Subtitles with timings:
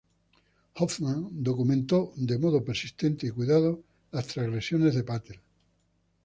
[0.77, 5.39] Hoffman documentó de modo persistente y cuidado las transgresiones de Patel.